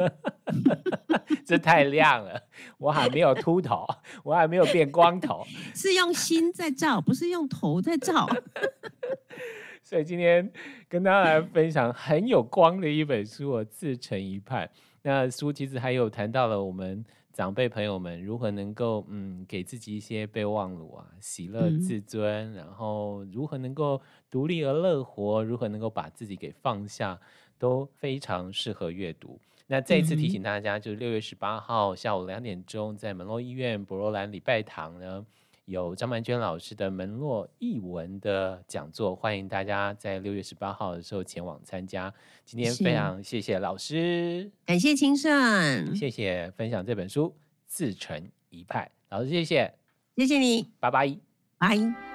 [1.44, 2.40] 这太亮了，
[2.78, 3.86] 我还没有秃头，
[4.22, 5.44] 我还没有变光头，
[5.74, 8.28] 是用心在照，不是用头在照。
[9.82, 10.50] 所以今天
[10.88, 14.70] 跟大家来分享很有光的一本书，我自成一派。
[15.02, 17.04] 那书其实还有谈到了我们。
[17.34, 27.20] 长辈朋友们如何能够嗯给自己一些备忘录啊，喜乐自尊，嗯、然后如何能够独立而乐活，如何能够把自己给放下，
[27.58, 29.40] 都非常适合阅读。
[29.66, 35.26] 那再一次提醒大家，嗯、就是六月十八号下午两点钟，在门洛医院博罗兰礼拜堂呢。
[35.66, 42.12] 有张曼娟老师的门洛译文的讲座，欢迎大家在六月十八号的时候前往参加。
[42.44, 47.28] 今天非常谢谢老师，感谢清盛，谢谢分享这本书
[47.66, 49.74] 《自成一派》，老师谢谢，
[50.16, 51.16] 谢谢你，拜拜，
[51.58, 52.13] 拜。